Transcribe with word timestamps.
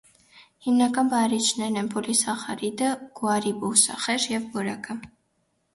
Հիմնական 0.67 1.11
բաղարիչներն 1.11 1.77
են 1.83 1.91
պոլիսախարիդը 1.97 2.91
(գուարի 3.21 3.55
բուսախեժ) 3.61 4.29
և 4.37 4.51
բորակը։ 4.57 4.99